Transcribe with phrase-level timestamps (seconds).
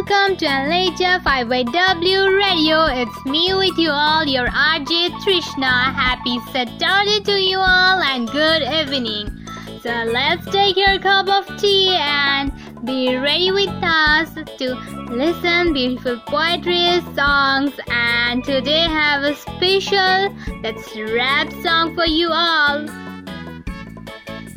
[0.00, 2.86] welcome to Anleja 5YW Radio.
[2.86, 5.92] It's me with you all, your RJ Trishna.
[5.94, 9.46] Happy Saturday to you all and good evening.
[9.82, 12.50] So let's take your cup of tea and
[12.86, 14.74] be ready with us to
[15.10, 22.86] listen beautiful poetry songs and today have a special that's rap song for you all.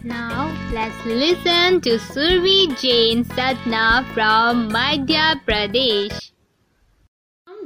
[0.06, 6.16] Now let's listen to Survi Jain Satna from Madhya Pradesh.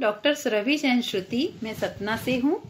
[0.00, 2.60] Doctor Surabhi Jain Shruti मैं सतना से हूँ।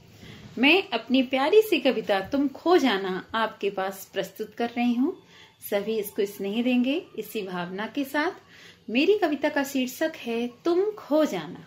[0.59, 5.17] मैं अपनी प्यारी सी कविता तुम खो जाना आपके पास प्रस्तुत कर रही हूँ।
[5.71, 11.25] सभी इसको स्नेह देंगे, इसी भावना के साथ। मेरी कविता का शीर्षक है, तुम खो
[11.25, 11.65] जाना।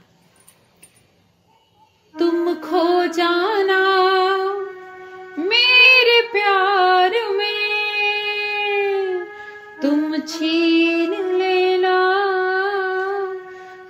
[2.15, 3.81] तुम खो जाना,
[5.39, 7.60] मेरे प्यार में
[9.81, 11.95] तुम छीन लेना।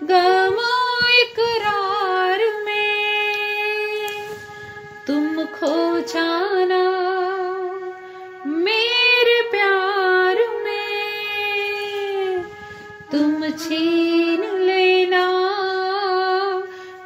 [0.04, 4.10] गमो इकरार में।
[5.08, 6.84] तुम खो जाना
[8.46, 12.44] मेरे प्यार में।
[13.12, 15.26] तुम छीन लेना।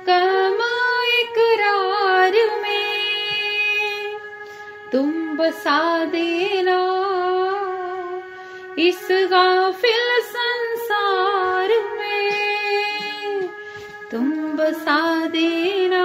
[0.09, 4.13] गमो इकरार में।
[4.91, 6.94] तुम बसा देना।
[8.85, 13.49] इस गाफिल संसार में
[14.11, 16.03] तुम बसा देना।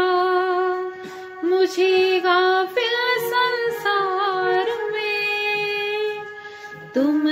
[1.44, 6.24] मुझे गाफिल संसार में
[6.94, 7.28] तुम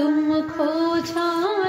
[0.00, 0.66] तुम खो
[1.06, 1.59] जाना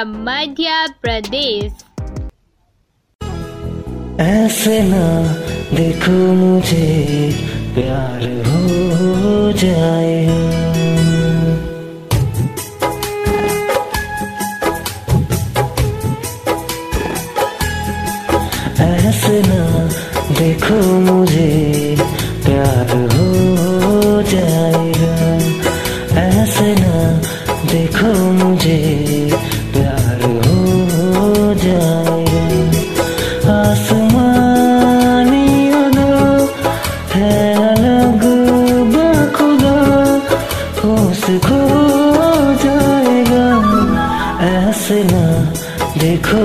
[0.00, 1.76] from Madhya Pradesh.
[4.20, 5.04] ऐसे ना
[5.76, 6.88] देखो मुझे,
[7.74, 10.40] प्यार हो जाएगा
[18.88, 19.62] ऐसे ना
[20.38, 21.50] देखो मुझे,
[22.46, 25.14] प्यार हो जाएगा
[26.26, 26.96] ऐसे ना
[27.72, 29.29] देखो मुझे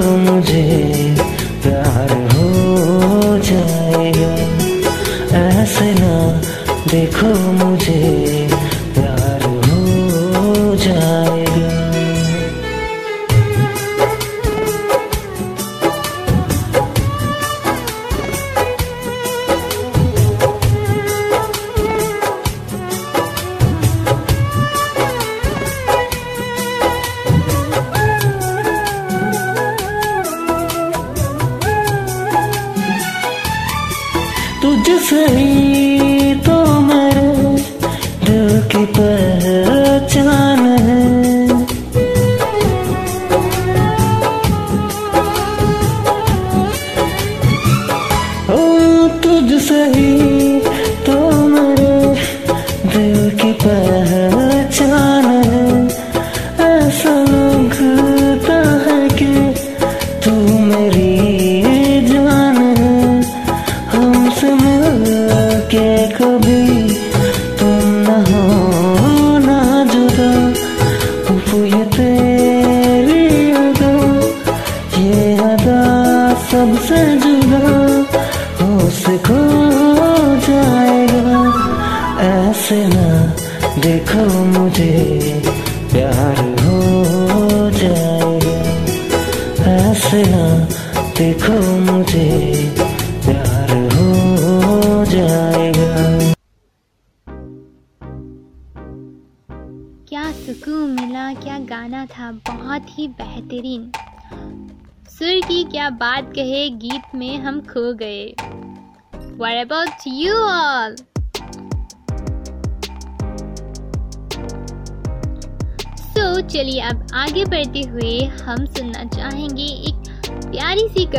[0.01, 0.63] मुझे
[1.63, 4.33] प्यार हो जाएगा।
[5.37, 6.41] ऐसे ना
[6.91, 8.44] देखो मुझे।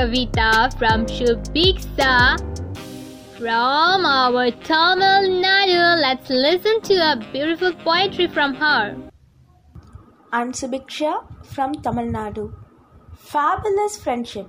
[0.06, 2.38] Kavita from Shubiksa
[3.38, 6.00] from our Tamil Nadu.
[6.00, 8.96] Let's listen to a beautiful poetry from her.
[10.32, 11.12] I'm Subiksha
[11.42, 12.54] from Tamil Nadu.
[13.16, 14.48] Fabulous friendship.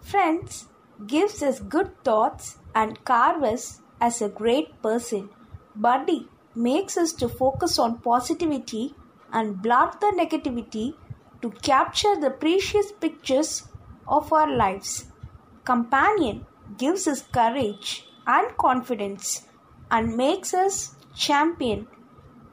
[0.00, 0.64] Friends
[1.06, 5.28] gives us good thoughts and carves us as a great person.
[5.74, 8.94] Buddy makes us to focus on positivity
[9.30, 10.94] and blot the negativity
[11.42, 13.64] to capture the precious pictures
[14.08, 15.06] of our lives.
[15.64, 16.46] Companion
[16.78, 19.46] gives us courage and confidence
[19.90, 21.86] and makes us champion.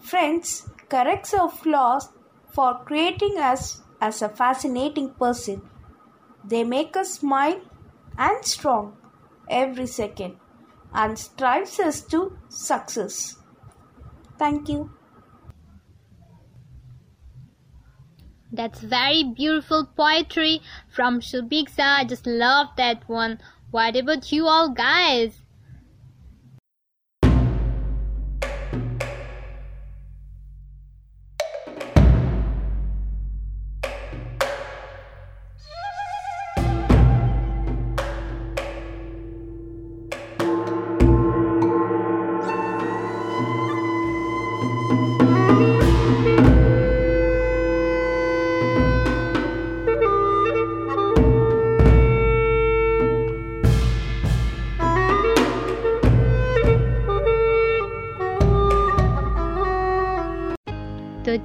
[0.02, 2.10] Friends corrects our flaws
[2.52, 5.62] for creating us as a fascinating person.
[6.44, 7.62] They make us smile
[8.18, 8.98] and strong
[9.50, 10.38] every second
[10.94, 13.38] and strives us to success.
[14.38, 14.92] Thank you.
[18.54, 21.98] That's very beautiful poetry from Shubiksa.
[21.98, 23.40] I just love that one.
[23.72, 25.43] What about you all guys?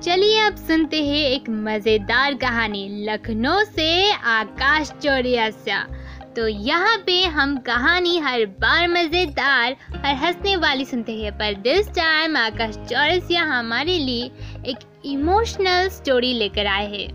[0.09, 5.83] चलिए अब सुनते हैं एक मज़ेदार कहानी लखनऊ से आकाश चौरियासा
[6.37, 11.89] तो यहाँ पे हम कहानी हर बार मज़ेदार और हंसने वाली सुनते हैं, पर दिस
[11.89, 14.25] टाइम आकाश चौरसिया हमारे लिए
[14.71, 17.09] एक इमोशनल स्टोरी लेकर आए हैं।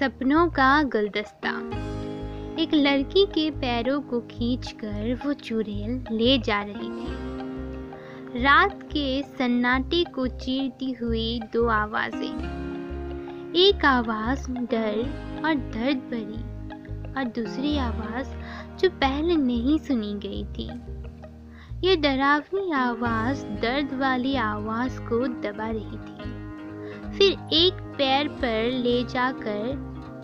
[0.00, 1.58] सपनों का गुलदस्ता।
[2.62, 7.33] एक लड़की के पैरों को खींचकर वो चुड़ैल ले जा रही थी।
[8.36, 14.96] रात के सन्नाटे को चीरती हुई दो आवाज़ें। एक आवाज़ डर
[15.44, 16.40] और दर्द भरी
[17.14, 18.28] और दूसरी आवाज़
[18.78, 20.68] जो पहले नहीं सुनी गई थी।
[21.88, 26.34] ये डरावनी आवाज़ दर्द वाली आवाज़ को दबा रही थी।
[27.18, 29.66] फिर एक पैर पर ले जाकर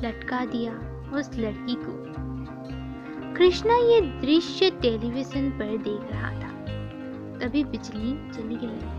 [0.04, 0.72] लटका दिया
[1.14, 2.04] उस लड़की को।
[3.34, 6.49] कृष्णा ये दृश्य टेलीविज़न पर देख रहा था।
[7.40, 8.98] तभी बिजली चली गई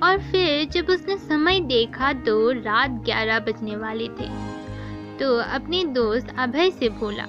[0.00, 4.28] और फिर जब उसने समय देखा तो रात ग्यारह बजने वाले थे
[5.18, 7.26] तो अपने दोस्त अभय से बोला,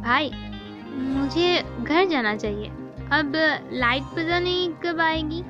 [0.00, 0.30] भाई,
[0.94, 2.68] मुझे घर जाना चाहिए।
[3.12, 3.32] अब
[3.72, 5.40] लाइट पता नहीं कब आएगी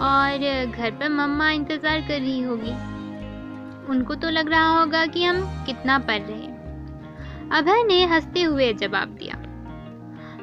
[0.00, 2.72] और घर पर मम्मा इंतज़ार कर रही होगी।
[3.90, 8.72] उनको तो लग रहा होगा कि हम कितना पढ़ रहे हैं। अभय ने हँसते हुए
[8.74, 9.36] जवाब दिया,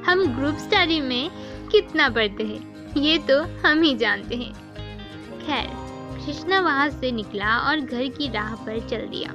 [0.07, 1.29] हम ग्रुप स्टडी में
[1.71, 4.53] कितना पढ़ते हैं, ये तो हम ही जानते हैं।
[5.45, 5.67] खैर,
[6.25, 9.31] कृष्णा वहाँ से निकला और घर की राह पर चल दिया।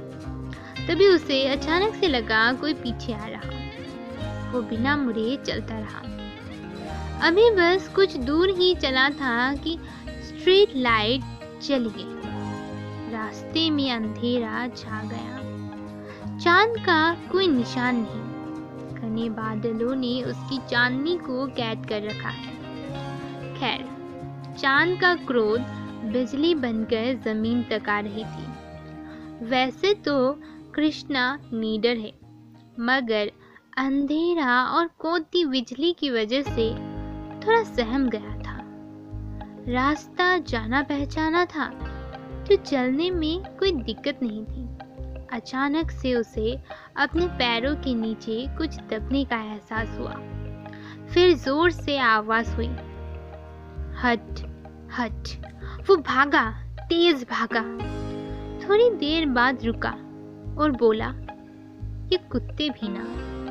[0.89, 3.53] तभी उसे अचानक से लगा कोई पीछे आ रहा।
[4.53, 6.03] वो बिना मुड़े चलता रहा।
[7.29, 11.21] अभी बस कुछ दूर ही चला था कि स्ट्रीट लाइट
[11.63, 12.23] चली गई।
[13.13, 15.39] रास्ते में अंधेरा छा गया।
[16.39, 18.32] चाँद का कोई निशान नहीं।
[19.13, 22.53] घने बादलों ने उसकी चांदनी को कैद कर रखा है।
[23.55, 23.85] खैर,
[24.59, 25.61] चाँद का क्रोध
[26.13, 30.15] बिजली बनकर ज़मीन तक आ रही थी। वैसे तो
[30.75, 32.13] कृष्णा नीडर है,
[32.81, 33.31] मगर
[33.79, 36.71] अंधेरा और कोती बिजली की वजह से
[37.41, 38.59] थोड़ा सहम गया था।
[39.69, 41.67] रास्ता जाना पहचाना था
[42.49, 44.62] तो चलने में कोई दिक्कत नहीं थी।
[45.33, 46.59] अचानक से उसे
[46.97, 50.15] अपने पैरों के नीचे कुछ दबने का एहसास हुआ।
[51.15, 52.69] फिर ज़ोर से आवाज़ हुई,
[54.03, 54.41] हट
[54.93, 55.29] हट।
[55.89, 56.51] वो भागा,
[56.83, 57.63] तेज भागा।
[58.61, 59.91] थोड़ी देर बाद रुका
[60.59, 61.09] और बोला,
[62.13, 63.05] ये कुत्ते भी ना,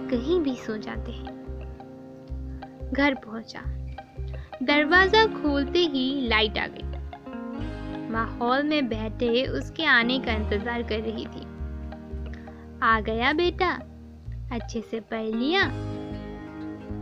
[0.10, 1.40] कहीं भी सो जाते हैं।
[2.94, 3.62] घर पहुँचा।
[4.64, 11.26] दरवाज़ा खोलते ही लाइट आ गई। माहौल में बैठे उसके आने का इंतज़ार कर रही
[11.26, 11.51] थी।
[12.84, 13.70] आ गया बेटा।
[14.52, 15.64] अच्छे से पढ़ लिया।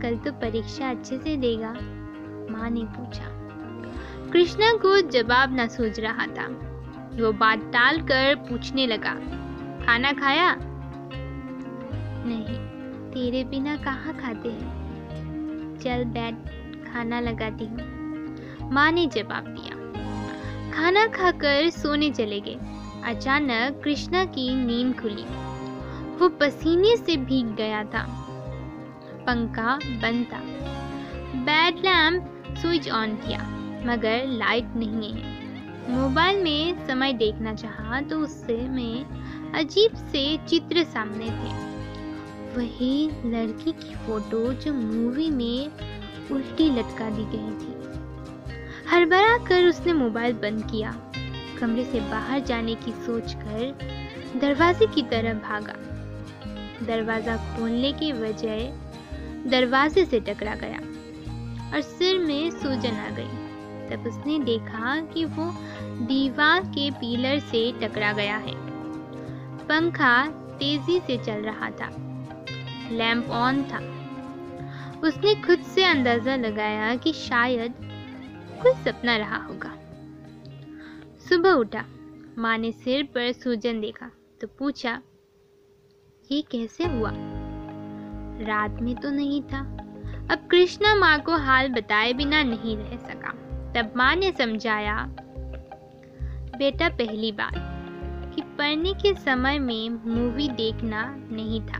[0.00, 1.72] कल तो परीक्षा अच्छे से देगा,
[2.50, 3.24] माँ ने पूछा।
[4.32, 6.46] कृष्णा को जवाब न सूझ रहा था।
[7.22, 9.14] वो बात टाल कर पूछने लगा,
[9.86, 10.56] खाना खाया?
[12.26, 12.58] नहीं,
[13.10, 15.78] तेरे बिना कहाँ खाते हैं?
[15.82, 16.34] चल बैठ,
[16.92, 19.76] खाना लगाती हूँ। माँ ने जवाब दिया।
[20.72, 22.58] खाना खाकर सोने चले गए।
[23.04, 25.49] अचानक कृष्णा की नींद खुली।
[26.20, 28.26] वो पसीने से भीग गया था।
[29.26, 30.40] पंखा बंद था।
[31.40, 33.38] बैड लैम्प स्विच ऑन किया,
[33.86, 35.40] मगर लाइट नहीं है।
[35.90, 39.04] मोबाइल में समय देखना चाहा तो उससे में
[39.54, 41.70] अजीब से चित्र सामने थे।
[42.56, 45.70] वही लड़की की फ़ोटो जो मूवी में
[46.32, 47.80] उल्टी लटका दी गई थी।
[48.90, 50.94] हड़बड़ा कर उसने मोबाइल बंद किया।
[51.60, 53.78] कमरे से बाहर जाने की सोचकर
[54.36, 55.89] दरवाजे की तरफ़ भागा।
[56.82, 60.78] दरवाज़ा खोलने की वजह दरवाजे से टकरा गया
[61.74, 63.46] और सिर में सूजन आ गई।
[63.88, 65.46] तब उसने देखा कि वो
[66.06, 68.54] दीवार के पीलर से टकरा गया है।
[69.66, 70.26] पंखा
[70.58, 71.90] तेज़ी से चल रहा था।
[72.90, 73.78] लैंप ऑन था।
[75.00, 77.74] उसने खुद से अंदाज़ा लगाया कि शायद
[78.62, 79.74] कोई सपना रहा होगा।
[81.28, 81.84] सुबह उठा।
[82.38, 84.10] माँ ने सिर पर सूजन देखा
[84.40, 85.00] तो पूछा
[86.32, 87.10] ये कैसे हुआ?
[88.46, 89.58] रात में तो नहीं था।
[90.30, 93.30] अब कृष्णा माँ को हाल बताए बिना नहीं रह सका।
[93.72, 95.10] तब माँ ने समझाया,
[96.58, 97.54] बेटा, पहली बात,
[98.34, 101.78] कि पढ़ने के समय में मूवी देखना नहीं था,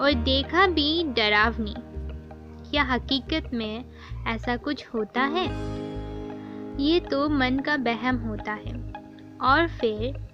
[0.00, 1.74] और देखा भी डरावनी।
[2.70, 3.84] क्या हकीकत में
[4.26, 5.46] ऐसा कुछ होता है?
[6.80, 8.92] ये तो मन का बहम होता है।
[9.42, 10.27] और फिर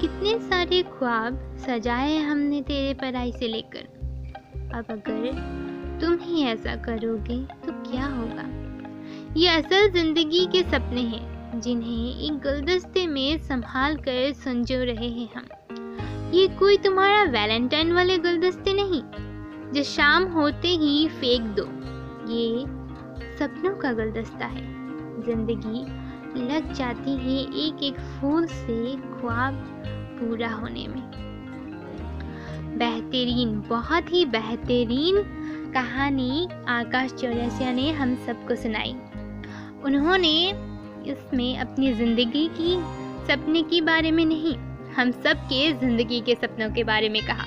[0.00, 3.86] कितने सारे ख्वाब सजाए हमने तेरे पढ़ाई से लेकर।
[4.74, 5.30] अब अगर
[6.00, 8.44] तुम ही ऐसा करोगे तो क्या होगा?
[9.36, 15.28] ये असल ज़िंदगी के सपने हैं, जिन्हें एक गुलदस्ते में संभाल कर संजो रहे हैं
[15.36, 15.48] हम।
[16.34, 19.02] ये कोई तुम्हारा वैलेंटाइन वाले गुलदस्ते नहीं,
[19.72, 21.64] जो शाम होते ही फेंक दो।
[22.32, 22.64] ये
[23.38, 24.66] सपनों का गुलदस्ता है,
[25.22, 25.84] ज़िंदगी
[26.38, 29.54] लग जाती है एक एक फूल से ख्वाब
[30.20, 31.02] पूरा होने में।
[32.78, 35.22] बेहतरीन, बहुत ही बेहतरीन
[35.74, 38.94] कहानी आकाश चौरसिया ने हम सबको सुनाई।
[39.84, 40.34] उन्होंने
[41.06, 42.76] इसमें अपनी ज़िंदगी की,
[43.26, 44.54] सपने के बारे में नहीं,
[44.96, 47.44] हम सब के ज़िंदगी के सपनों के बारे में कहा।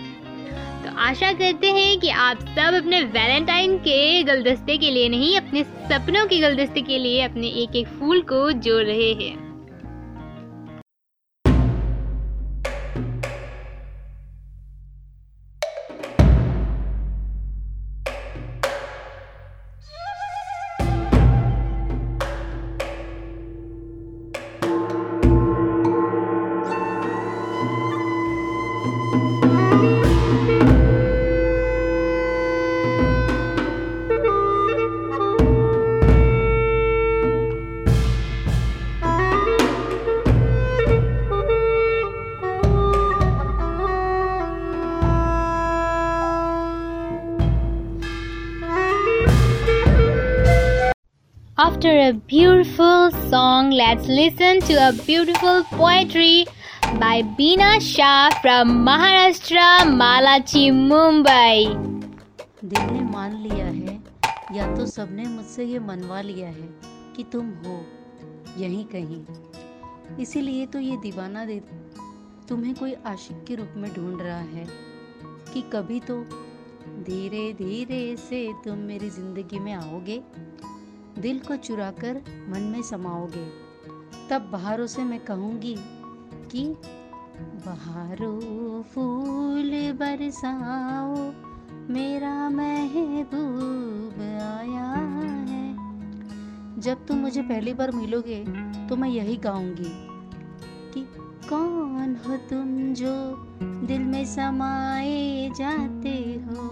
[0.98, 6.26] आशा करते हैं कि आप सब अपने वैलेंटाइन के गुलदस्ते के लिए नहीं, अपने सपनों
[6.28, 9.41] के गुलदस्ते के लिए अपने एक एक फूल को जोड़ रहे हैं।
[52.02, 56.48] A beautiful song, let's listen to a beautiful poetry
[57.00, 61.78] by Beena Shah from Maharashtra, Malachi, Mumbai.
[62.64, 63.94] दिल ने मान लिया है
[64.56, 66.68] या तो सबने मुझसे ये मनवा लिया है
[67.16, 67.80] कि तुम हो
[68.58, 69.22] यहीं कहीं
[70.24, 71.62] इसीलिए तो ये दीवाना दे
[72.50, 74.66] तुम्हें कोई आशिक के रूप में ढूंढ रहा है
[75.54, 76.22] कि कभी तो
[77.08, 80.22] धीरे धीरे से तुम मेरी ज़िंदगी में आओगे
[81.22, 83.46] दिल को चुराकर मन में समाओगे।
[84.30, 85.76] तब बहारों से मैं कहूँगी
[86.52, 86.64] कि
[87.66, 91.16] बहारों फूल बरसाओ,
[91.90, 94.90] मेरा महबूब आया
[95.50, 95.62] है।
[96.82, 98.44] जब तुम मुझे पहली बार मिलोगे
[98.88, 99.92] तो मैं यही गाऊँगी
[100.94, 101.06] कि
[101.50, 103.14] कौन हो तुम जो
[103.88, 106.68] दिल में समाए जाते हो?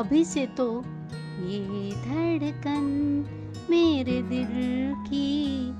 [0.00, 0.66] अभी से तो
[1.36, 2.84] ये धड़कन
[3.70, 4.46] मेरे दिल
[5.08, 5.72] की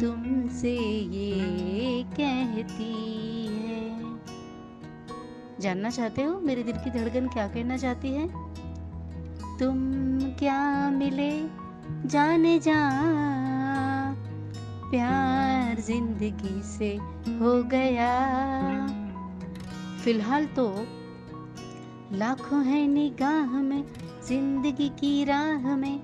[0.00, 0.76] तुमसे
[1.12, 2.92] ये कहती
[3.56, 3.84] है।
[5.60, 8.28] जानना चाहते हो मेरे दिल की धड़कन क्या कहना चाहती है?
[9.58, 9.78] तुम
[10.38, 11.30] क्या मिले
[12.08, 12.80] जाने जा?
[14.90, 16.96] प्यार ज़िंदगी से
[17.38, 18.12] हो गया।
[20.04, 20.86] फ़िलहाल तो
[22.12, 23.82] लाखों है निगाह में
[24.28, 25.98] ज़िंदगी की राह में,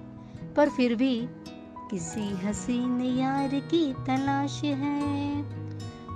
[0.56, 1.28] पर फिर भी
[1.90, 5.44] किसी हसीन यार की तलाश है।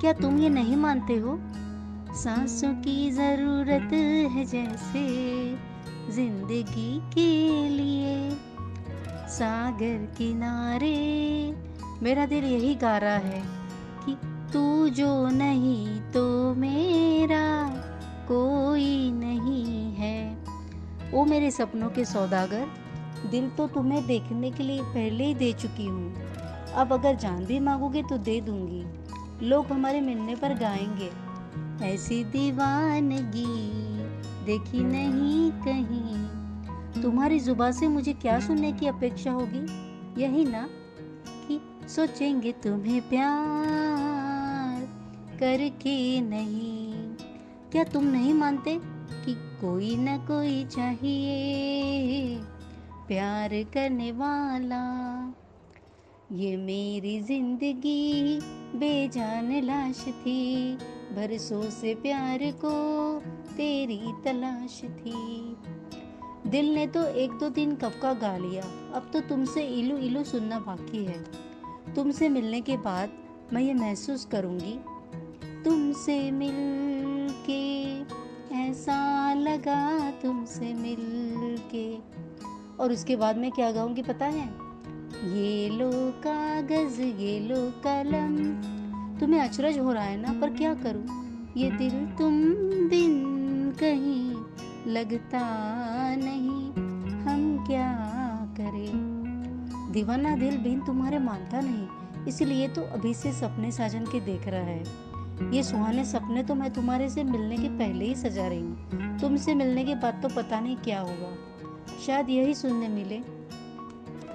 [0.01, 1.39] क्या तुम ये नहीं मानते हो?
[2.15, 5.05] सांसों की ज़रूरत है जैसे
[6.13, 8.31] ज़िंदगी के लिए।
[9.29, 10.95] सागर किनारे
[12.03, 13.43] मेरा दिल यही गा रहा है
[14.07, 14.17] कि
[14.53, 17.69] तू जो नहीं तो मेरा
[18.29, 20.36] कोई नहीं है।
[21.17, 22.67] ओ मेरे सपनों के सौदागर,
[23.31, 26.15] दिल तो तुम्हें देखने के लिए पहले ही दे चुकी हूँ।
[26.73, 28.85] अब अगर जान भी मांगोगे तो दे दूँगी।
[29.47, 31.11] लोग हमारे मिलने पर गाएँगे,
[31.87, 33.45] ऐसी दीवानगी
[34.45, 39.67] देखी नहीं कहीं। तुम्हारी जुबा से मुझे क्या सुनने की अपेक्षा होगी?
[40.23, 40.69] यही ना
[41.49, 44.85] कि सोचेंगे तुम्हें प्यार
[45.41, 46.93] करके नहीं।
[47.73, 48.96] क्या तुम नहीं मानते
[49.61, 52.39] कोई न कोई चाहिए।
[53.09, 54.83] प्यार करने वाला,
[56.33, 58.39] ये मेरी ज़िंदगी
[58.75, 60.77] बेजान लाश थी।
[61.13, 62.75] बरसों से प्यार को
[63.57, 65.57] तेरी तलाश थी।
[66.47, 68.63] दिल ने तो एक दो दिन कब का गा लिया,
[68.95, 71.23] अब तो तुमसे इलू इलू सुनना बाकी है।
[71.95, 73.13] तुमसे मिलने के बाद
[73.53, 74.79] मैं ये महसूस करूँगी,
[75.65, 76.55] तुमसे मिल
[77.47, 77.65] के
[78.57, 81.87] ऐसा लगा तुमसे मिल के
[82.83, 84.47] और उसके बाद में क्या गाऊँगी पता है?
[85.33, 85.91] ये लो
[86.27, 88.37] कागज़, ये लो कलम।
[89.21, 91.53] तुम्हें अचरज हो रहा है ना, पर क्या करूँ?
[91.57, 92.41] ये दिल तुम
[92.89, 93.15] बिन
[93.81, 94.35] कहीं
[94.93, 95.41] लगता
[96.17, 96.71] नहीं।
[97.23, 97.93] हम क्या
[98.57, 99.93] करें?
[99.93, 101.87] दीवाना दिल बिन तुम्हारे मानता नहीं,
[102.29, 105.06] इसलिए तो अभी से सपने साजन के देख रहा है।
[105.43, 109.55] ये सुहाने सपने तो मैं तुम्हारे से मिलने के पहले ही सजा रही हूँ। तुमसे
[109.55, 111.33] मिलने के बाद तो पता नहीं क्या होगा।
[112.07, 113.21] शायद यही सुनने मिले।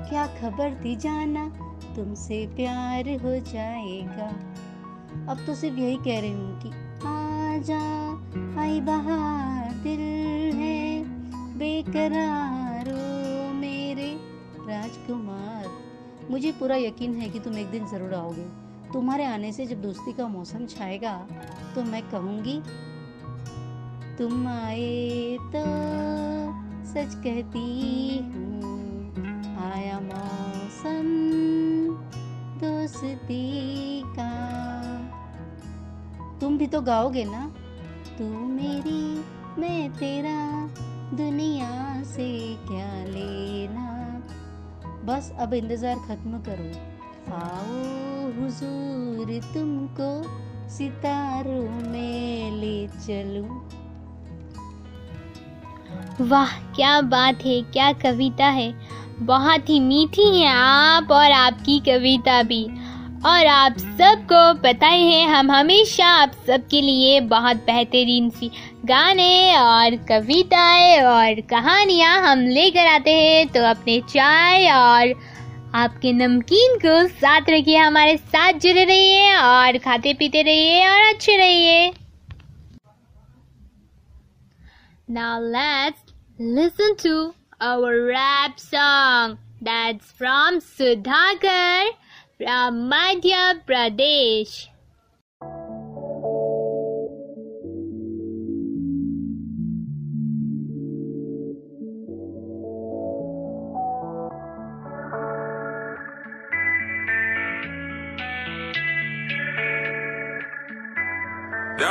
[0.09, 1.45] क्या खबर थी जाना?
[1.95, 4.27] तुमसे प्यार हो जाएगा।
[5.31, 6.69] अब तो सिर्फ़ यही कह रही हूँ कि
[7.07, 7.81] आजा
[8.61, 9.99] आई बहार दिल
[10.57, 11.03] है
[11.57, 12.99] बेकरारो
[13.53, 14.11] मेरे।
[14.67, 15.67] राजकुमार,
[16.31, 20.13] मुझे पूरा यकीन है कि तुम एक दिन ज़रूर आओगे। तुम्हारे आने से जब दोस्ती
[20.13, 21.13] का मौसम छाएगा
[21.75, 22.59] तो मैं कहूँगी,
[24.17, 25.63] तुम आए तो
[26.85, 31.07] सच कहती हूँ, आया मौसम
[32.61, 34.31] दोस्ती का।
[36.41, 37.45] तुम भी तो गाओगे ना?
[38.17, 39.01] तू मेरी,
[39.61, 40.37] मैं तेरा,
[41.17, 42.29] दुनिया से
[42.67, 43.89] क्या लेना?
[45.05, 46.71] बस अब इंतज़ार ख़त्म करो।
[47.35, 50.11] आओ। हुजूर तुमको
[50.69, 53.69] सितारों में ले चलूँ।
[56.21, 58.73] वाह, क्या बात है, क्या कविता है।
[59.19, 62.67] बहुत ही मीठी है आप और आपकी कविता भी।
[63.25, 68.51] और आप सबको पता ही है, हम हमेशा आप सबके लिए बहुत बेहतरीन सी
[68.85, 75.13] गाने और कविताएँ और कहानियाँ हम लेकर आते हैं। तो अपने चाय और
[75.75, 81.37] आपके नमकीन को साथ रखिए हमारे साथ जुड़े रहिए और खाते पीते रहिए और अच्छे
[81.37, 81.93] रहिए
[85.07, 91.89] Now let's listen to our rap song that's from Sudhakar
[92.37, 94.53] from Madhya Pradesh.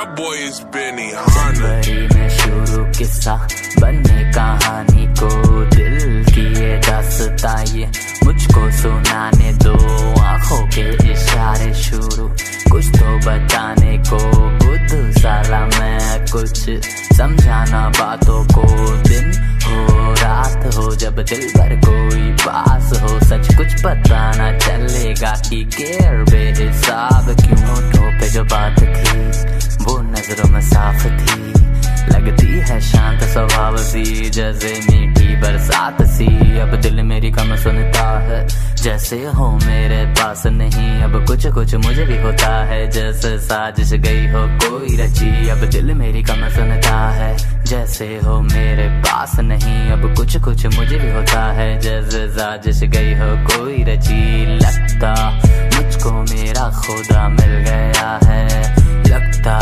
[0.00, 2.19] That boy is Benny Hanna.
[2.66, 3.48] शुरू किस्सा,
[3.80, 5.28] बनने कहानी को
[5.64, 7.64] दिल की ये। दास्ता
[8.24, 9.74] मुझको सुनाने दो
[10.20, 12.28] आँखों के इशारे शुरू।
[12.70, 14.18] कुछ तो बताने को
[14.48, 16.70] बुद्ध साला मैं कुछ
[17.16, 23.82] समझाना बातों को। दिन हो, रात हो, जब दिल भर कोई पास हो। सच कुछ
[23.82, 29.18] पता ना चलेगा कि केयर बेहिसाब क्यों होठों पे जो बात थी,
[29.84, 31.50] वो नज़रों में साफ़ थी।
[32.10, 32.49] लगती
[33.30, 40.04] स्वभाव सी, जैसे मीठी बरसात सी। अब दिल मेरी कम सुनता है। जैसे हो मेरे
[40.06, 45.48] पास नहीं, अब कुछ कुछ मुझे भी होता है। जैसे साजिश गई हो कोई रची,
[45.48, 50.96] अब दिल मेरी कम सुनता है। जैसे हो मेरे पास नहीं, अब कुछ कुछ मुझे
[50.96, 55.40] भी होता है। जैसे साजिश गई हो कोई रची, लगता
[55.74, 59.58] मुझको मेरा खुदा मिल गया है। लगता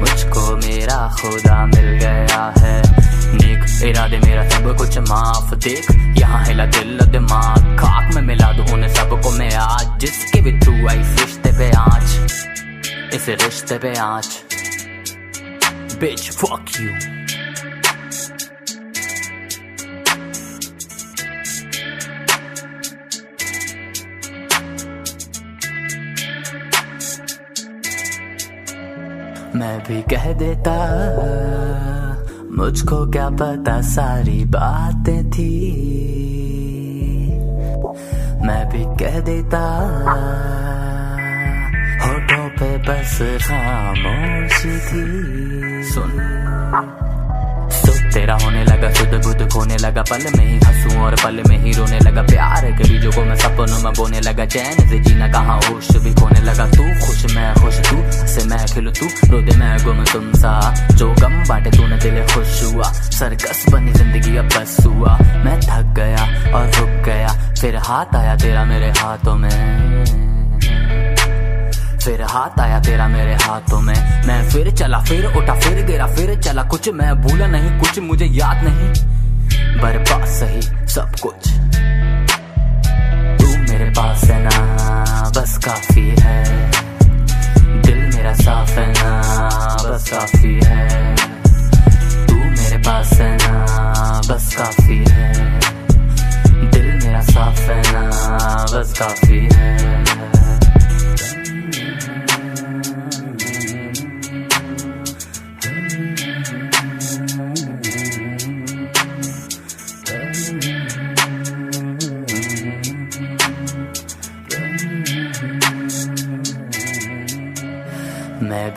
[0.00, 6.66] मुझको मेरा खुदा मिल गया है। नेक इरादे मेरा सब कुछ माफ़ देख। यहाँ हिला
[6.66, 11.52] दिल दिमाग खाक में मिला दूँ उन्हें सबको मैं आज। जिसके भी थ्रू आई रिश्ते
[11.58, 12.08] पे आँच,
[13.14, 14.28] इस रिश्ते पे आँच।
[16.00, 16.92] Bitch, fuck you
[29.56, 30.74] मैं भी कह देता
[32.58, 35.50] मुझको क्या पता सारी बातें थी।
[38.46, 39.60] मैं भी कह देता,
[42.04, 45.04] होठों पे बस खामोशी थी।
[45.82, 47.09] सुन।
[48.10, 51.72] तेरा होने लगा शुद्ध बुद्ध खोने लगा, पल में ही हंसू और पल में ही
[51.72, 55.58] रोने लगा। प्यार के बीजों को मैं सपनों में बोने लगा, चैन से जीना कहाँ,
[55.60, 59.56] होश भी खोने लगा। तू खुश, मैं खुश, तू से मैं खिलू, तू रो दे
[59.56, 60.54] मैं गुम तुम सा।
[60.90, 65.94] जो गम बांटे, तूने दिल खुश हुआ। सरकस बनी ज़िंदगी, अब बस हुआ। मैं थक
[65.96, 67.28] गया और रुक गया,
[67.60, 70.19] फिर हाथ आया तेरा मेरे हाथों में।
[72.04, 76.40] फिर हाथ आया, तेरा मेरे हाथों में। मैं फिर चला, फिर उठा, फिर गिरा, फिर
[76.40, 78.88] चला। कुछ मैं भूला नहीं, कुछ मुझे याद नहीं।
[79.82, 81.50] बर्बाद सही सब कुछ।
[83.40, 84.74] तू मेरे पास है ना,
[85.36, 86.70] बस काफ़ी है।
[87.82, 89.20] दिल मेरा साफ़ है ना,
[89.90, 91.16] बस काफ़ी है।
[92.26, 95.60] तू मेरे पास है ना, बस काफ़ी है।
[96.70, 98.10] दिल मेरा साफ़ है ना,
[98.74, 100.39] बस काफ़ी है।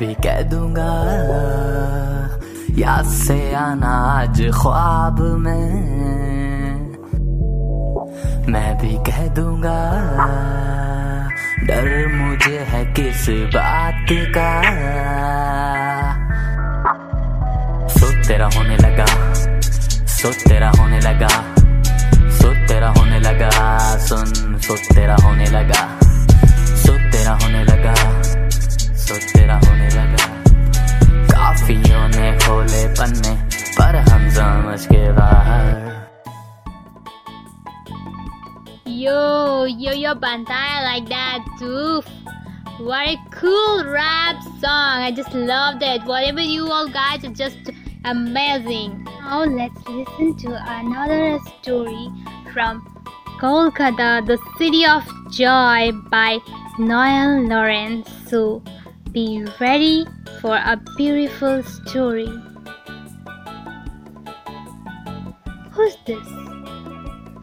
[0.04, 0.92] भी कह दूँगा,
[2.78, 5.68] याद से आना आज ख्वाब में।
[8.52, 9.78] मैं भी कह दूँगा,
[11.68, 13.24] डर मुझे है किस
[13.56, 14.50] बात का।
[17.90, 19.08] सो तेरा होने लगा
[20.10, 21.32] सो तेरा होने लगा
[22.42, 23.52] सो तेरा होने लगा,
[24.08, 25.82] सुन सो तेरा होने लगा
[26.84, 27.96] सो तेरा होने लगा
[29.04, 29.83] सो तेरा होने
[31.53, 33.35] काफियों ने खोले पन्ने
[33.79, 35.77] पर हम समझ के बाहर
[39.01, 42.03] Yo, yo, yo, Bantai, I like that too.
[42.87, 45.05] What a cool rap song.
[45.07, 46.03] I just loved it.
[46.05, 47.71] Whatever you all guys are just
[48.05, 49.05] amazing.
[49.21, 52.11] Now let's listen to another story
[52.53, 52.83] from
[53.41, 56.39] Kolkata, the city of joy by
[56.79, 58.11] Noel Lawrence.
[58.29, 58.63] So
[59.14, 60.08] be ready
[60.42, 62.28] for a beautiful story.
[65.72, 66.28] Who's this?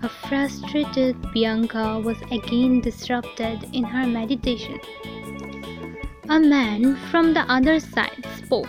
[0.02, 4.80] A frustrated Bianca was again disrupted in her meditation.
[6.28, 8.68] A man from the other side spoke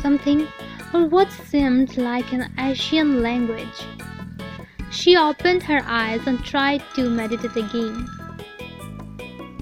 [0.00, 0.46] something
[0.94, 3.80] or what seemed like an Asian language.
[4.92, 8.06] She opened her eyes and tried to meditate again.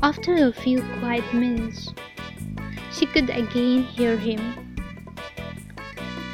[0.02, 1.94] After a few quiet minutes,
[2.94, 4.40] she could again hear him.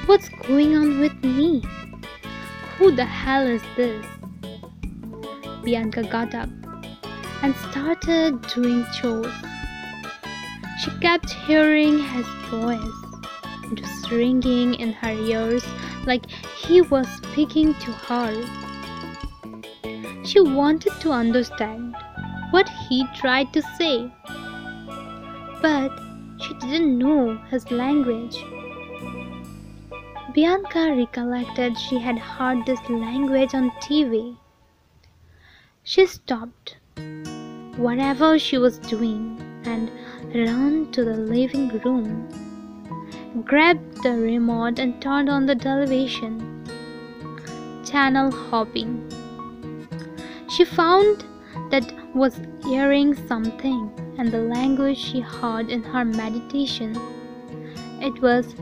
[0.06, 1.62] What's going on with me?
[2.76, 4.04] Who the hell is this?
[5.64, 6.50] Bianca got up
[7.42, 9.32] and started doing chores.
[10.82, 12.80] She kept hearing his voice.
[13.72, 15.64] It was ringing in her ears
[16.04, 18.32] like he was speaking to her.
[20.24, 21.94] She wanted to understand
[22.50, 24.10] what he tried to say,
[25.62, 26.09] but
[26.40, 28.44] she didn't know his language.
[30.34, 34.36] Bianca recollected she had heard this language on TV.
[35.82, 36.76] She stopped
[37.76, 39.90] whatever she was doing and
[40.34, 42.28] ran to the living room,
[43.44, 46.64] grabbed the remote and turned on the television.
[47.84, 49.10] Channel hopping.
[50.48, 51.24] She found
[51.70, 56.94] that was hearing something and the language she heard in her meditation.
[58.02, 58.52] It was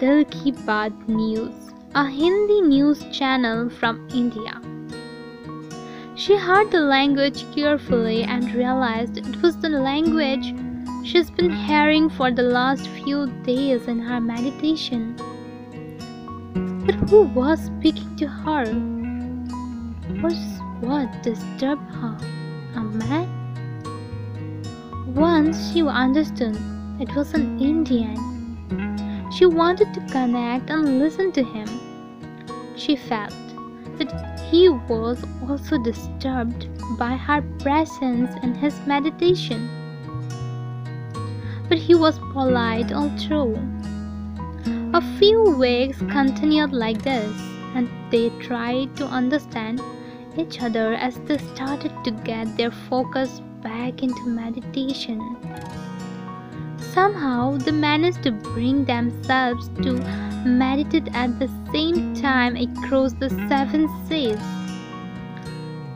[0.00, 1.54] Dil Ki Baat News,
[1.94, 4.60] a Hindi news channel from India.
[6.16, 10.52] She heard the language carefully and realized it was the language
[11.04, 15.14] she's been hearing for the last few days in her meditation.
[16.86, 18.64] But who was speaking to her?
[20.26, 20.42] Was
[20.80, 22.18] what disturbed her?
[22.74, 23.43] A man?
[25.14, 26.58] Once she understood
[26.98, 28.16] it was an Indian.
[29.30, 31.68] She wanted to connect and listen to him.
[32.74, 33.32] She felt
[33.98, 36.66] that he was also disturbed
[36.98, 39.68] by her presence in his meditation.
[41.68, 43.56] But he was polite all through.
[44.94, 47.32] A few weeks continued like this,
[47.76, 49.80] and they tried to understand
[50.36, 55.18] each other as they started to get their focus back into meditation.
[56.78, 59.94] Somehow they managed to bring themselves to
[60.46, 64.38] meditate at the same time across the seven seas.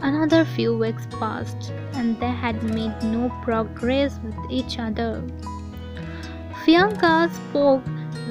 [0.00, 5.22] Another few weeks passed, and they had made no progress with each other.
[6.64, 7.84] Bianca spoke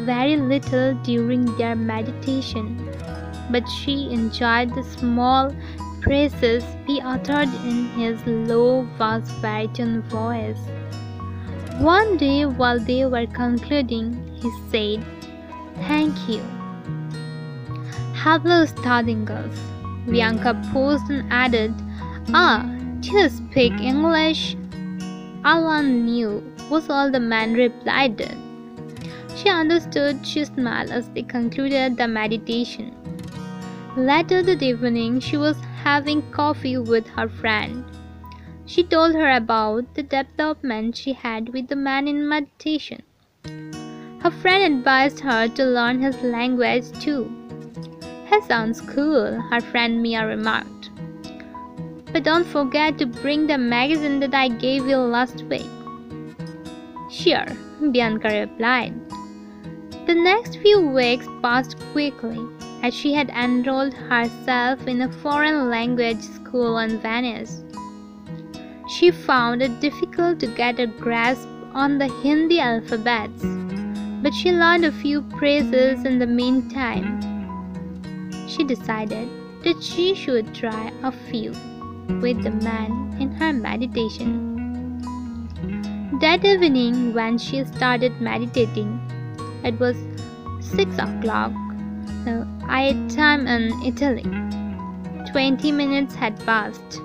[0.06, 2.89] very little during their meditation,
[3.52, 5.54] but she enjoyed the small
[6.08, 10.58] praises he uttered in his low, vast baritone voice.
[11.80, 14.06] One day, while they were concluding,
[14.41, 15.06] he said,
[15.88, 16.41] Thank you.
[18.15, 19.60] Hello, Stardingles.
[20.10, 21.74] Bianca paused and added,
[22.34, 22.65] Ah,
[23.02, 24.56] do you speak English?
[25.43, 26.41] Alan knew,
[26.72, 28.26] was all the man replied.
[29.36, 32.96] She understood, she smiled as they concluded the meditation.
[33.98, 37.86] Later that evening, she was having coffee with her friend.
[38.66, 43.04] She told her about the development she had with the man in meditation.
[44.24, 47.32] Her friend advised her to learn his language too.
[48.30, 50.90] He sounds cool, her friend Mia remarked.
[52.12, 55.70] But don't forget to bring the magazine that I gave you last week.
[57.10, 57.46] Sure,
[57.92, 58.94] Bianca replied.
[60.08, 66.22] The next few weeks passed quickly as she had enrolled herself in a foreign language
[66.22, 67.63] school in Venice
[68.88, 73.44] she found it difficult to get a grasp on the Hindi alphabets,
[74.24, 77.20] but she learned a few phrases in the meantime.
[78.48, 79.28] She decided
[79.63, 81.52] that she should try a few
[82.22, 84.56] with the man in her meditation.
[86.22, 88.90] That evening, when she started meditating,
[89.66, 89.98] it was
[90.62, 91.52] six o'clock,
[92.28, 94.30] the had time in Italy.
[95.32, 97.00] Twenty minutes had passed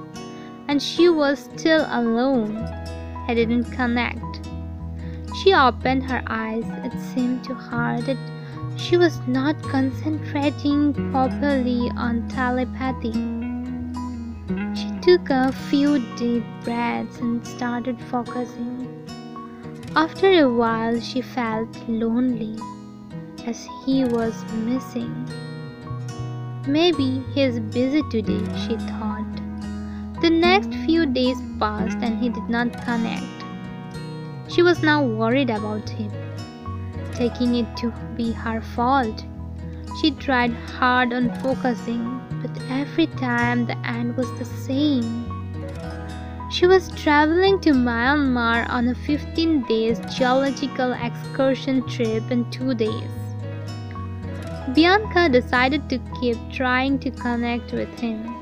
[0.66, 2.56] and she was still alone.
[3.28, 4.48] I didn't connect.
[5.40, 6.64] She opened her eyes.
[6.84, 8.18] It seemed to her that
[8.76, 13.12] she was not concentrating properly on telepathy.
[14.74, 18.88] She took a few deep breaths and started focusing.
[19.94, 22.56] After a while, she felt lonely.
[23.46, 25.28] As he was missing.
[26.66, 29.26] Maybe he is busy today, she thought.
[30.22, 33.24] The next few days passed and he did not connect.
[34.48, 36.12] She was now worried about him,
[37.14, 39.24] taking it to be her fault.
[40.00, 45.28] She tried hard on focusing, but every time the end was the same.
[46.50, 53.21] She was traveling to Myanmar on a 15 days geological excursion trip in two days.
[54.74, 58.34] Bianca decided to keep trying to connect with him.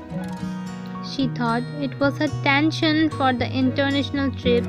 [1.11, 4.63] She thought it was her tension for the international trip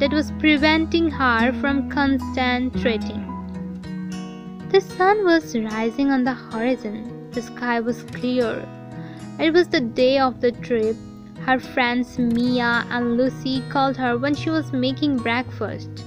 [0.00, 3.24] that was preventing her from concentrating.
[4.70, 7.30] The sun was rising on the horizon.
[7.30, 8.68] The sky was clear.
[9.38, 10.96] It was the day of the trip.
[11.46, 16.04] Her friends Mia and Lucy called her when she was making breakfast.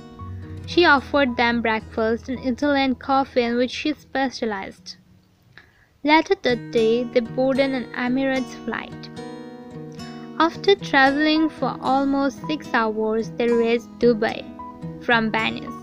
[0.65, 4.97] She offered them breakfast and Italian coffee in which she specialized.
[6.03, 9.09] Later that day, they boarded an Emirates flight.
[10.39, 14.43] After traveling for almost six hours, they reached Dubai
[15.03, 15.75] from Venice.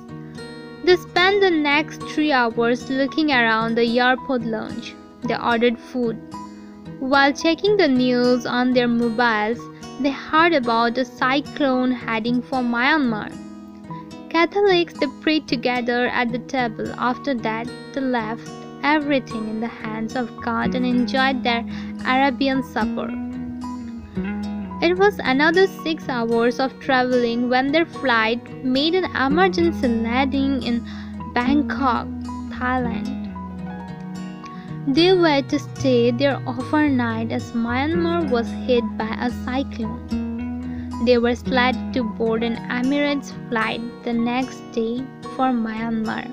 [0.85, 4.95] They spent the next three hours looking around the airport lounge.
[5.23, 6.17] They ordered food.
[6.99, 9.61] While checking the news on their mobiles,
[10.01, 13.48] they heard about a cyclone heading for Myanmar.
[14.39, 16.89] Catholics they prayed together at the table.
[16.97, 18.49] After that, they left
[18.85, 21.65] everything in the hands of God and enjoyed their
[22.07, 23.09] Arabian supper.
[24.81, 30.87] It was another six hours of traveling when their flight made an emergency landing in
[31.35, 32.07] Bangkok,
[32.55, 33.11] Thailand.
[34.87, 40.28] They were to stay there overnight as Myanmar was hit by a cyclone.
[41.05, 45.05] They were slated to board an Emirates flight the next day
[45.37, 46.27] for Myanmar.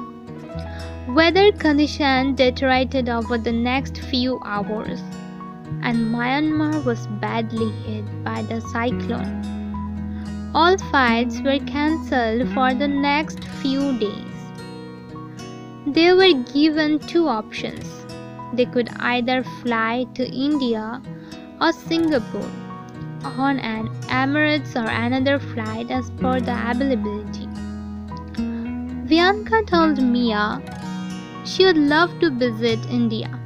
[1.13, 4.99] Weather conditions deteriorated over the next few hours
[5.83, 10.51] and Myanmar was badly hit by the cyclone.
[10.55, 14.35] All flights were cancelled for the next few days.
[15.85, 17.85] They were given two options.
[18.53, 21.03] They could either fly to India
[21.61, 22.64] or Singapore
[23.37, 27.47] on an Emirates or another flight as per the availability.
[29.07, 30.61] Bianca told Mia
[31.45, 33.39] she would love to visit India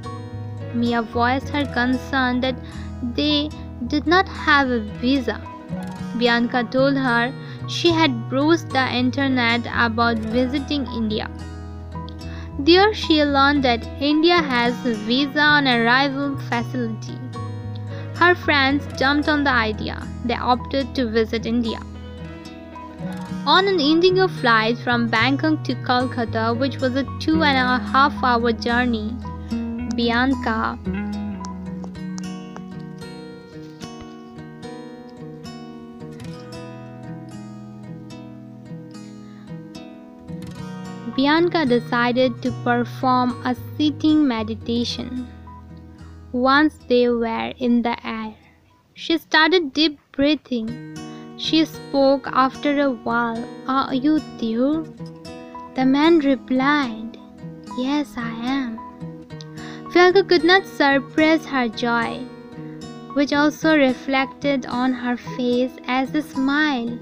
[0.74, 2.56] Mia voiced her concern that
[3.16, 3.50] they
[3.88, 5.42] did not have a visa.
[6.18, 7.34] Bianca told her
[7.68, 11.30] she had browsed the internet about visiting India.
[12.60, 14.76] There she learned that India has
[15.08, 17.18] visa on arrival facility.
[18.20, 20.06] Her friends jumped on the idea.
[20.26, 21.80] They opted to visit India.
[23.46, 28.14] On an Indigo flight from Bangkok to Kolkata, which was a two and a half
[28.22, 29.16] hour journey,
[29.96, 30.78] Bianca.
[41.16, 45.28] Bianca decided to perform a sitting meditation.
[46.32, 48.36] Once they were in the air,
[48.94, 50.96] she started deep breathing.
[51.38, 54.84] She spoke after a while, Are you there?
[55.74, 57.18] The man replied,
[57.80, 58.80] Yes, I am.
[59.92, 62.20] Bianca could not suppress her joy,
[63.16, 66.96] which also reflected on her face as a smile.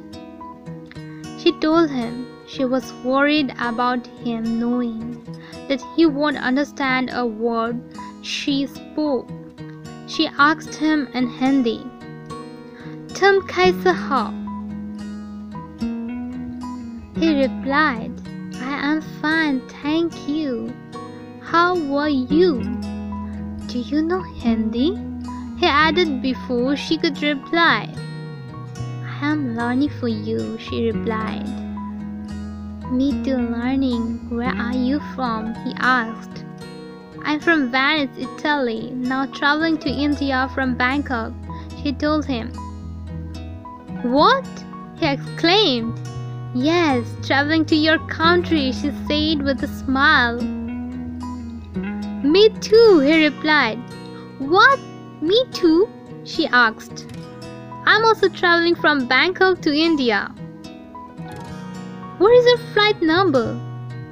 [1.38, 5.22] She told him she was worried about him knowing
[5.68, 7.82] that he won't understand a word
[8.28, 9.30] she spoke.
[10.06, 11.80] She asked him in Hindi,
[13.14, 14.24] Tum kaisa ho?
[17.20, 18.12] He replied,
[18.60, 20.74] I am fine, thank you.
[21.42, 22.62] How were you?
[23.68, 25.00] Do you know Hindi?
[25.58, 27.88] He added before she could reply.
[28.76, 31.48] I am learning for you, she replied.
[32.92, 34.30] Me too, learning.
[34.30, 35.56] Where are you from?
[35.66, 36.47] He asked.
[37.24, 41.34] I'm from Venice, Italy, now traveling to India from Bangkok,
[41.82, 42.52] she told him.
[44.04, 44.48] What?
[44.98, 46.00] he exclaimed.
[46.56, 50.40] Yes, traveling to your country, she said with a smile.
[52.24, 53.80] Me too, he replied.
[54.40, 54.80] What?
[55.22, 55.88] Me too?
[56.24, 57.06] she asked.
[57.86, 60.34] I'm also traveling from Bangkok to India.
[62.18, 63.67] What is your flight number?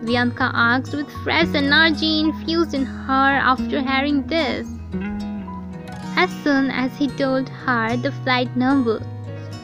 [0.06, 4.68] Bianca asked with fresh energy infused in her after hearing this.
[6.16, 9.02] As soon as he told her the flight number,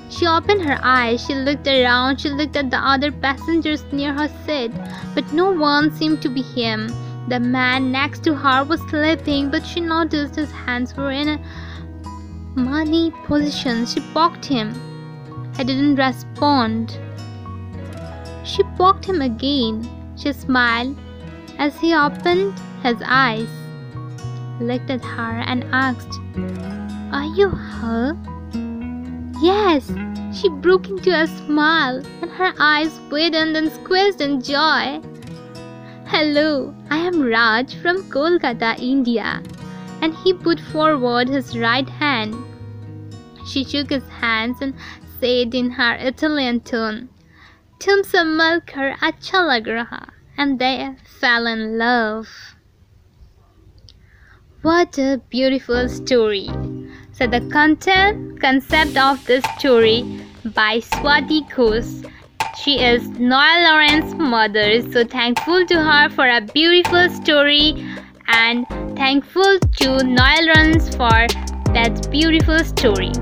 [0.10, 4.28] she opened her eyes, she looked around, she looked at the other passengers near her
[4.46, 4.72] seat,
[5.16, 6.90] but no one seemed to be him.
[7.30, 11.40] The man next to her was sleeping, but she noticed his hands were in a
[12.56, 13.86] money position.
[13.86, 14.74] She poked him.
[15.56, 17.00] He didn't respond.
[18.44, 20.01] She poked him again.
[20.22, 20.96] She smiled
[21.58, 22.54] as he opened
[22.84, 23.50] his eyes,
[24.60, 26.20] looked at her, and asked,
[27.12, 28.16] Are you her?
[29.42, 29.92] Yes,
[30.32, 35.02] she broke into a smile and her eyes widened and squeezed in joy.
[36.06, 39.42] Hello, I am Raj from Kolkata, India.
[40.02, 42.36] And he put forward his right hand.
[43.48, 44.76] She shook his hands and
[45.20, 47.10] said in her Italian tone,
[47.85, 50.07] तुमसे मिलकर अच्छा लग रहा
[50.39, 52.29] and they fell in love.
[54.63, 56.49] What a beautiful story.
[57.13, 62.11] So the content concept of this story by Swati Ghosh.
[62.63, 67.87] She is Noel Lawrence's mother, so thankful to her for a beautiful story
[68.29, 68.67] and
[68.97, 71.27] thankful to Noel Lawrence for
[71.73, 73.13] that beautiful story.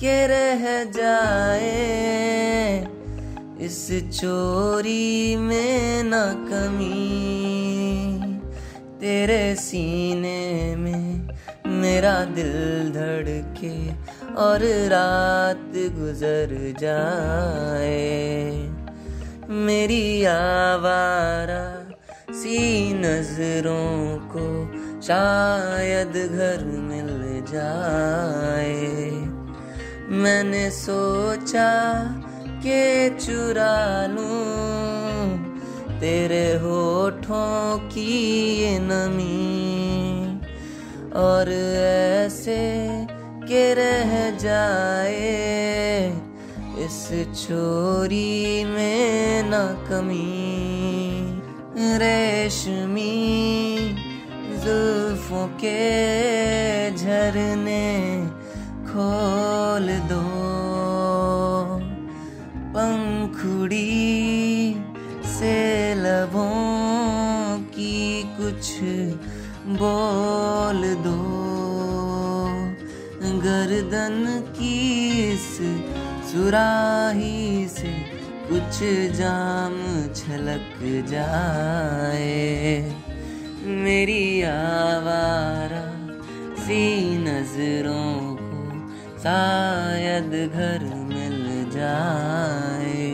[0.00, 1.76] के रह जाए।
[3.60, 6.12] इस चोरी में न
[6.50, 7.36] कमी।
[9.00, 11.28] तेरे सीने में
[11.66, 13.88] मेरा दिल धड़के।
[14.34, 18.65] और रात गुजर जाए।
[19.48, 21.64] मेरी आवारा
[22.32, 24.46] सी नज़रों को
[25.02, 29.10] शायद घर मिल जाए।
[30.10, 31.70] मैंने सोचा
[32.42, 35.38] के चुरा लूँ
[36.00, 38.18] तेरे होठों की
[38.62, 40.40] ये नमी
[41.14, 42.58] और ऐसे
[43.48, 46.25] के रह जाए।
[46.86, 49.52] इस चोरी में न
[49.88, 50.42] कमी।
[51.98, 53.16] रेशमी
[54.64, 57.86] जुल्फों के झरने
[58.84, 60.22] खोल दो।
[62.76, 63.84] पंखुड़ी
[65.26, 65.56] से
[65.94, 66.54] लबों
[67.58, 68.78] की कुछ
[69.82, 71.18] बोल दो।
[73.46, 74.24] गर्दन
[74.58, 74.76] की
[75.32, 75.58] इस
[76.26, 77.92] सुराही से
[78.48, 78.78] कुछ
[79.16, 79.74] जाम
[80.14, 82.80] छलक जाए।
[83.84, 85.84] मेरी आवारा
[86.56, 86.82] सी
[87.18, 88.62] नज़रों को
[89.18, 91.38] शायद घर मिल
[91.70, 93.06] जाए।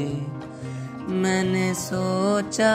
[1.22, 2.74] मैंने सोचा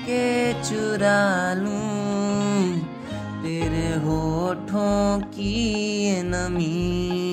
[0.00, 2.78] के चुरा लूँ,
[3.42, 7.27] तेरे होठों की नमी।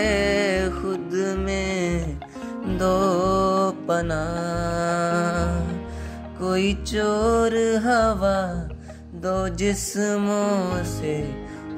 [3.88, 4.24] पना
[6.40, 7.56] कोई चोर
[7.86, 8.38] हवा
[9.24, 11.16] दो जिस्मों से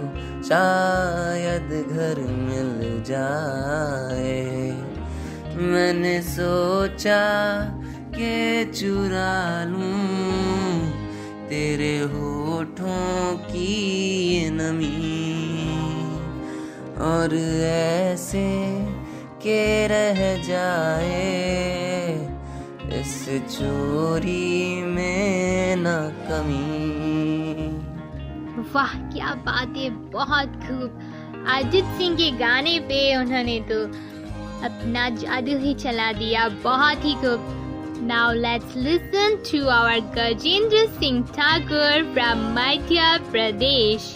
[0.43, 4.43] शायद घर मिल जाए।
[5.63, 7.23] मैंने सोचा
[8.11, 8.37] के
[8.73, 10.76] चुरा लूँ।
[11.49, 13.75] तेरे होठों की
[14.29, 14.97] ये नमी।
[17.07, 17.35] और
[17.65, 18.47] ऐसे
[19.43, 22.15] के रह जाए,
[22.93, 23.15] इस
[23.51, 25.87] चोरी में न
[26.29, 26.65] कमी।
[28.75, 31.01] वाह, क्या बात है बहुत खूब।
[31.49, 33.83] अरिजीत सिंह के गाने पे उन्होंने तो
[34.67, 37.41] अपना जादू ही चला दिया, बहुत ही खूब।
[38.07, 44.07] Now let's listen to our Gajendra Singh Thakur from Madhya Pradesh.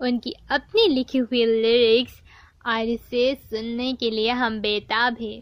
[0.00, 2.20] उनकी अपनी लिखी हुई लिरिक्स
[2.66, 5.40] और इसे सुनने के लिए हम बेताब हैं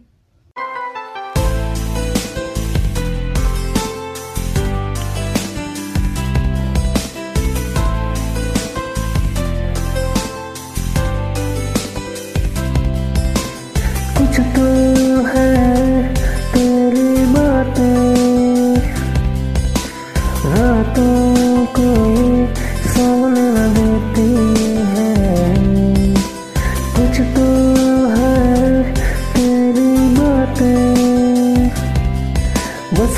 [14.19, 14.92] कुछ तो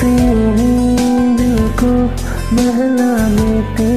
[0.03, 1.93] यूँ दिल को
[2.57, 3.94] बहला देती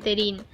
[0.00, 0.44] Caterina.